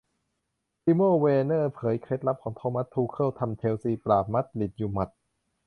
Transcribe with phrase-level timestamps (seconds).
[0.83, 5.09] ติโม่ แวร์เนอร์ เผยเคล็ดลับของ โทมัส ทูเคิ่ล ทำ เชลซี ปราบ มาดริด อยู่หมัด